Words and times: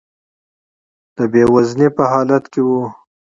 د 1.15 1.17
بې 1.31 1.43
وزنۍ 1.53 1.87
په 1.97 2.03
حالت 2.11 2.43
کې 2.51 2.61
وي. 2.67 2.81